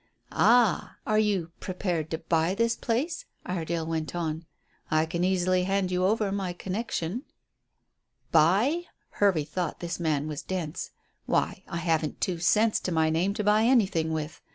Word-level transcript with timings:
"Ah! 0.31 0.95
are 1.05 1.19
you 1.19 1.51
prepared 1.59 2.09
to 2.09 2.17
buy 2.17 2.55
this 2.55 2.75
place?" 2.75 3.25
Iredale 3.45 3.85
went 3.85 4.15
on. 4.15 4.47
"I 4.89 5.05
can 5.05 5.23
easily 5.23 5.65
hand 5.65 5.91
you 5.91 6.05
over 6.05 6.31
my 6.31 6.53
connection." 6.53 7.21
"Buy?" 8.31 8.85
Hervey 9.19 9.43
thought 9.43 9.79
this 9.79 9.99
man 9.99 10.27
was 10.27 10.41
dense. 10.41 10.89
"Why, 11.27 11.61
I 11.67 11.77
haven't 11.77 12.19
two 12.19 12.39
cents 12.39 12.79
to 12.79 12.91
my 12.91 13.11
name 13.11 13.35
to 13.35 13.43
buy 13.43 13.65
anything 13.65 14.11
with. 14.11 14.41